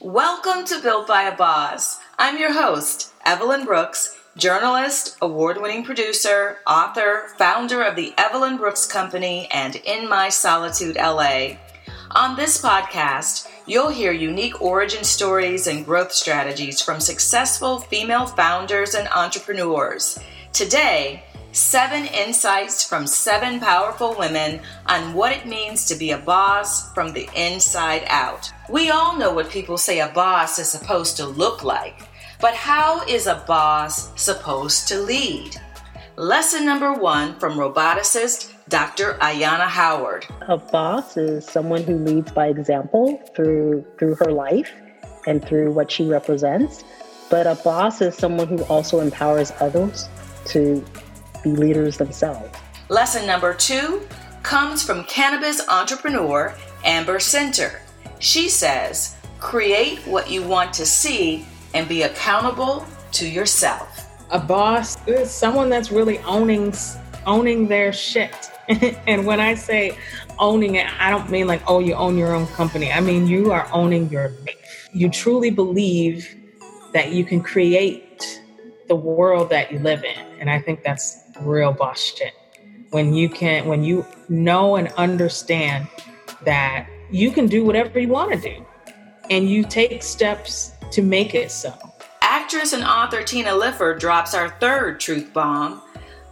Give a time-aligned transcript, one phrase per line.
[0.00, 1.98] Welcome to Built by a Boss.
[2.20, 8.86] I'm your host, Evelyn Brooks, journalist, award winning producer, author, founder of the Evelyn Brooks
[8.86, 11.56] Company and In My Solitude LA.
[12.12, 18.94] On this podcast, you'll hear unique origin stories and growth strategies from successful female founders
[18.94, 20.20] and entrepreneurs.
[20.52, 26.92] Today, seven insights from seven powerful women on what it means to be a boss
[26.92, 28.52] from the inside out.
[28.68, 32.02] We all know what people say a boss is supposed to look like,
[32.40, 35.56] but how is a boss supposed to lead?
[36.16, 39.14] Lesson number one from roboticist Dr.
[39.20, 40.26] Ayanna Howard.
[40.42, 44.70] A boss is someone who leads by example through through her life
[45.26, 46.84] and through what she represents.
[47.30, 50.08] But a boss is someone who also empowers others
[50.46, 50.84] to
[51.42, 52.56] be leaders themselves.
[52.88, 54.06] Lesson number two
[54.42, 57.80] comes from cannabis entrepreneur Amber Senter.
[58.18, 64.06] She says, create what you want to see and be accountable to yourself.
[64.30, 66.74] A boss is someone that's really owning
[67.26, 68.50] owning their shit.
[69.06, 69.96] and when I say
[70.38, 72.90] owning it, I don't mean like, oh, you own your own company.
[72.90, 74.88] I mean, you are owning your life.
[74.92, 76.34] You truly believe
[76.92, 78.40] that you can create
[78.88, 80.18] the world that you live in.
[80.40, 82.32] And I think that's real boss shit.
[82.90, 85.88] When you can, when you know and understand
[86.44, 88.66] that you can do whatever you want to do
[89.30, 91.72] and you take steps to make it so.
[92.22, 95.82] Actress and author Tina Lifford drops our third truth bomb.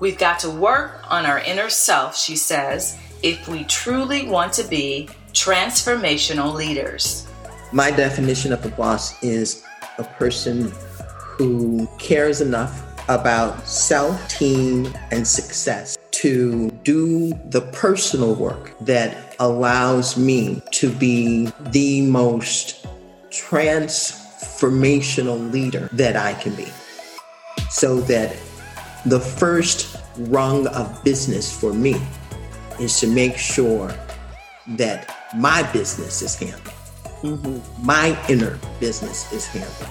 [0.00, 4.64] We've got to work on our inner self, she says, if we truly want to
[4.64, 7.26] be transformational leaders.
[7.72, 9.64] My definition of a boss is
[9.98, 10.72] a person
[11.20, 20.16] who cares enough about self, team, and success to do the personal work that allows
[20.16, 22.86] me to be the most
[23.30, 26.66] transformational leader that I can be.
[27.70, 28.36] So that
[29.06, 31.96] the first rung of business for me
[32.80, 33.94] is to make sure
[34.76, 36.74] that my business is handled.
[37.22, 37.86] Mm-hmm.
[37.86, 39.88] My inner business is handled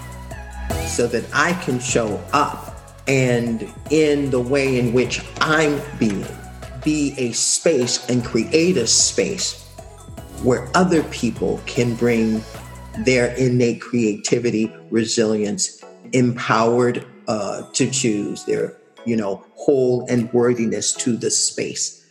[0.88, 2.67] so that I can show up
[3.08, 6.26] and in the way in which I'm being,
[6.84, 9.64] be a space and create a space
[10.42, 12.42] where other people can bring
[12.98, 15.82] their innate creativity, resilience,
[16.12, 22.06] empowered uh, to choose their, you know, whole and worthiness to the space.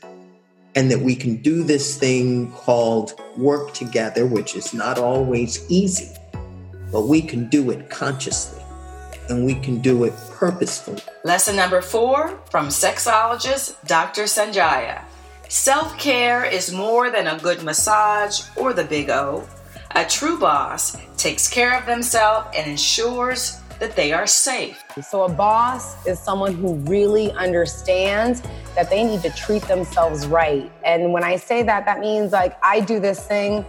[0.76, 6.12] And that we can do this thing called work together, which is not always easy,
[6.92, 8.57] but we can do it consciously
[9.30, 11.02] and we can do it purposefully.
[11.24, 14.24] Lesson number four from sexologist Dr.
[14.24, 15.04] Sanjaya.
[15.50, 19.48] Self care is more than a good massage or the big O.
[19.96, 24.84] A true boss takes care of themselves and ensures that they are safe.
[25.08, 28.42] So, a boss is someone who really understands
[28.76, 30.72] that they need to treat themselves right.
[30.84, 33.66] And when I say that, that means like I do this thing,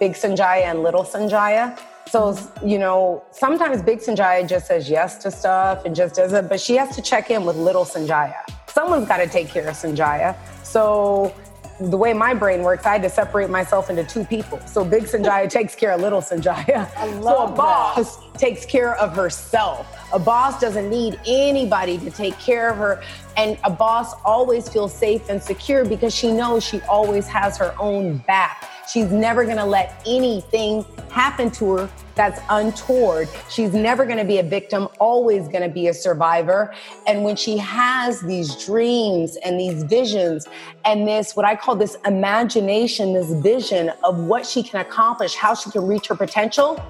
[0.00, 1.78] Big Sanjaya and Little Sanjaya.
[2.08, 6.48] So, you know, sometimes Big Sanjaya just says yes to stuff and just does it,
[6.48, 8.42] but she has to check in with little Sanjaya.
[8.66, 10.34] Someone's got to take care of Sanjaya.
[10.64, 11.32] So,
[11.80, 14.60] the way my brain works, I had to separate myself into two people.
[14.66, 16.90] So Big Sanjaya takes care of little Sanjaya.
[17.22, 18.29] so a boss that.
[18.40, 19.86] Takes care of herself.
[20.12, 23.02] A boss doesn't need anybody to take care of her.
[23.36, 27.74] And a boss always feels safe and secure because she knows she always has her
[27.78, 28.68] own back.
[28.90, 33.28] She's never going to let anything happen to her that's untoward.
[33.48, 36.74] She's never going to be a victim, always going to be a survivor.
[37.06, 40.48] And when she has these dreams and these visions
[40.84, 45.54] and this, what I call this imagination, this vision of what she can accomplish, how
[45.54, 46.82] she can reach her potential,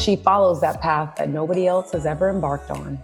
[0.00, 2.98] she follows that path that nobody else has ever embarked on.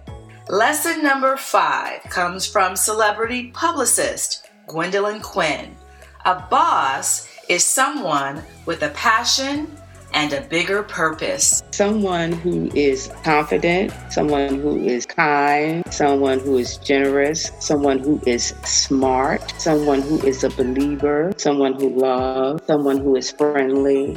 [0.49, 5.77] Lesson number five comes from celebrity publicist Gwendolyn Quinn.
[6.25, 9.71] A boss is someone with a passion
[10.13, 11.63] and a bigger purpose.
[11.73, 18.55] Someone who is confident, someone who is kind, someone who is generous, someone who is
[18.65, 24.17] smart, someone who is a believer, someone who loves, someone who is friendly,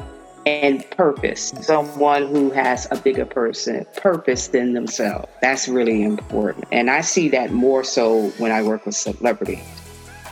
[0.50, 1.54] and purpose.
[1.62, 5.28] Someone who has a bigger person, purpose than themselves.
[5.42, 6.66] That's really important.
[6.72, 9.64] And I see that more so when I work with celebrities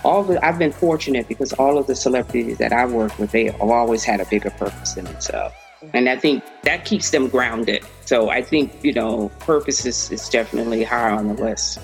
[0.03, 3.45] all the I've been fortunate because all of the celebrities that I work with, they
[3.45, 5.53] have always had a bigger purpose than themselves.
[5.93, 7.83] And I think that keeps them grounded.
[8.05, 11.79] So I think, you know, purpose is, is definitely high on the list.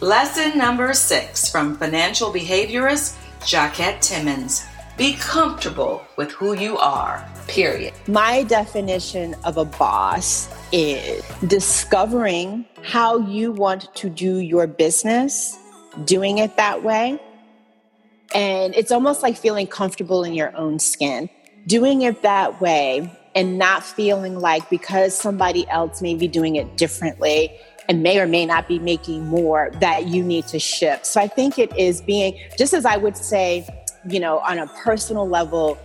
[0.00, 4.64] Lesson number six from financial behaviorist Jacquette Timmons.
[4.96, 7.26] Be comfortable with who you are.
[7.46, 7.94] Period.
[8.06, 15.58] My definition of a boss is discovering how you want to do your business,
[16.04, 17.20] doing it that way.
[18.34, 21.30] And it's almost like feeling comfortable in your own skin,
[21.66, 26.76] doing it that way and not feeling like because somebody else may be doing it
[26.76, 27.52] differently
[27.88, 31.06] and may or may not be making more that you need to shift.
[31.06, 33.68] So I think it is being, just as I would say,
[34.08, 35.78] you know, on a personal level,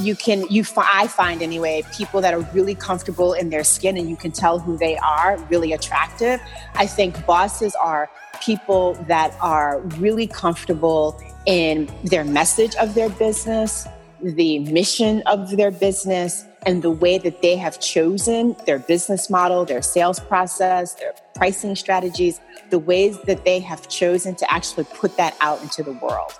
[0.00, 4.08] you can you i find anyway people that are really comfortable in their skin and
[4.08, 6.40] you can tell who they are really attractive
[6.74, 8.10] i think bosses are
[8.42, 13.86] people that are really comfortable in their message of their business
[14.22, 19.64] the mission of their business and the way that they have chosen their business model,
[19.64, 22.40] their sales process, their pricing strategies,
[22.70, 26.32] the ways that they have chosen to actually put that out into the world.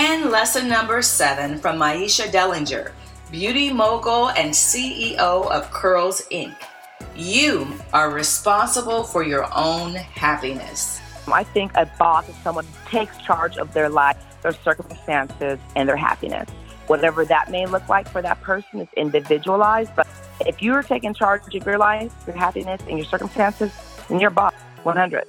[0.00, 2.92] And lesson number seven from Mahisha Dellinger,
[3.32, 6.54] beauty mogul and CEO of Curls Inc.
[7.16, 11.00] You are responsible for your own happiness.
[11.26, 15.88] I think a boss is someone who takes charge of their life, their circumstances, and
[15.88, 16.48] their happiness.
[16.86, 19.90] Whatever that may look like for that person is individualized.
[19.96, 20.06] But
[20.46, 23.72] if you're taking charge of your life, your happiness, and your circumstances,
[24.08, 24.54] then you're boss
[24.84, 25.24] 100.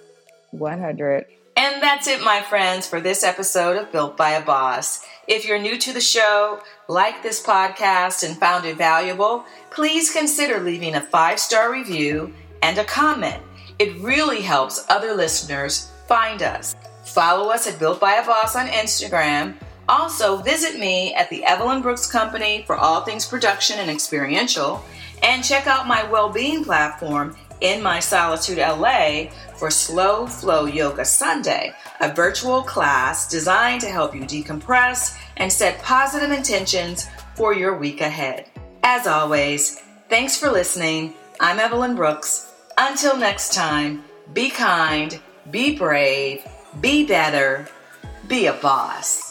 [0.51, 1.25] 100.
[1.59, 5.05] And that's it, my friends, for this episode of Built by a Boss.
[5.27, 10.61] If you're new to the show, like this podcast, and found it valuable, please consider
[10.61, 13.43] leaving a five star review and a comment.
[13.77, 16.77] It really helps other listeners find us.
[17.03, 19.57] Follow us at Built by a Boss on Instagram
[19.89, 24.85] also, visit me at the Evelyn Brooks Company for all things production and experiential,
[25.23, 29.25] and check out my well-being platform in my solitude LA
[29.57, 35.81] for Slow Flow Yoga Sunday, a virtual class designed to help you decompress and set
[35.81, 38.49] positive intentions for your week ahead.
[38.83, 39.79] As always,
[40.09, 41.13] thanks for listening.
[41.39, 42.51] I'm Evelyn Brooks.
[42.77, 44.03] Until next time,
[44.33, 45.19] be kind,
[45.51, 46.45] be brave,
[46.79, 47.67] be better,
[48.27, 49.28] be a boss.